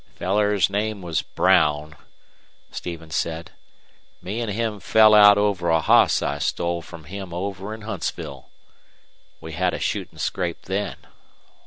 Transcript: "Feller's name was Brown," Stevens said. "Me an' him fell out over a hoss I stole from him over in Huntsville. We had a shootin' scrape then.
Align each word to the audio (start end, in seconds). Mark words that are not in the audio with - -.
"Feller's 0.15 0.67
name 0.67 1.03
was 1.03 1.21
Brown," 1.21 1.95
Stevens 2.71 3.15
said. 3.15 3.51
"Me 4.19 4.41
an' 4.41 4.49
him 4.49 4.79
fell 4.79 5.13
out 5.13 5.37
over 5.37 5.69
a 5.69 5.79
hoss 5.79 6.23
I 6.23 6.39
stole 6.39 6.81
from 6.81 7.03
him 7.03 7.31
over 7.35 7.71
in 7.71 7.81
Huntsville. 7.83 8.49
We 9.41 9.51
had 9.53 9.75
a 9.75 9.79
shootin' 9.79 10.17
scrape 10.17 10.63
then. 10.63 10.95